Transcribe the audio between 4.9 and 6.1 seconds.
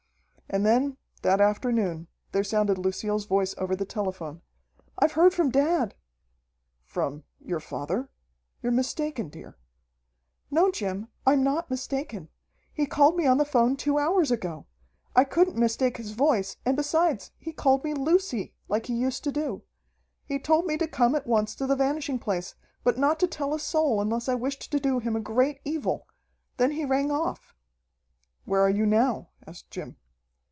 "I've heard from dad!"